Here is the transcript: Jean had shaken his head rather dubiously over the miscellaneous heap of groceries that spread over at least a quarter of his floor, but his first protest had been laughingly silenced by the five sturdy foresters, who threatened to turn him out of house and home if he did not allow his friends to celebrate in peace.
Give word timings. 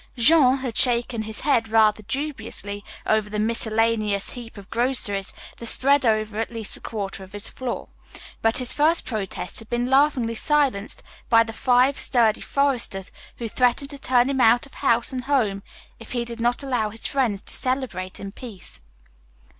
Jean 0.17 0.57
had 0.57 0.75
shaken 0.75 1.21
his 1.21 1.41
head 1.41 1.67
rather 1.69 2.01
dubiously 2.01 2.83
over 3.05 3.29
the 3.29 3.37
miscellaneous 3.37 4.31
heap 4.31 4.57
of 4.57 4.67
groceries 4.71 5.31
that 5.57 5.65
spread 5.67 6.07
over 6.07 6.39
at 6.39 6.49
least 6.49 6.75
a 6.75 6.81
quarter 6.81 7.21
of 7.23 7.33
his 7.33 7.47
floor, 7.47 7.87
but 8.41 8.57
his 8.57 8.73
first 8.73 9.05
protest 9.05 9.59
had 9.59 9.69
been 9.69 9.91
laughingly 9.91 10.33
silenced 10.33 11.03
by 11.29 11.43
the 11.43 11.53
five 11.53 11.99
sturdy 11.99 12.41
foresters, 12.41 13.11
who 13.37 13.47
threatened 13.47 13.91
to 13.91 13.99
turn 13.99 14.27
him 14.27 14.41
out 14.41 14.65
of 14.65 14.73
house 14.73 15.11
and 15.13 15.25
home 15.25 15.61
if 15.99 16.13
he 16.13 16.25
did 16.25 16.41
not 16.41 16.63
allow 16.63 16.89
his 16.89 17.05
friends 17.05 17.43
to 17.43 17.53
celebrate 17.53 18.19
in 18.19 18.31
peace. 18.31 18.81